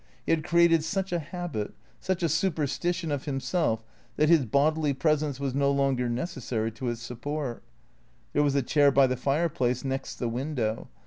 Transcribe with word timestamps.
He 0.25 0.31
had 0.31 0.43
created 0.43 0.83
such 0.83 1.11
a 1.11 1.19
habit, 1.19 1.75
such 1.99 2.23
a 2.23 2.29
superstition 2.29 3.11
of 3.11 3.25
himself 3.25 3.83
that 4.15 4.29
his 4.29 4.45
bodily 4.47 4.95
presence 4.95 5.39
was 5.39 5.53
no 5.53 5.69
longer 5.69 6.09
necessary 6.09 6.71
to 6.71 6.89
its 6.89 7.03
support. 7.03 7.61
There 8.33 8.41
was 8.41 8.55
a 8.55 8.63
chair 8.63 8.89
by 8.91 9.05
the 9.05 9.15
fireplace, 9.15 9.85
next 9.85 10.15
the 10.15 10.27
window. 10.27 10.87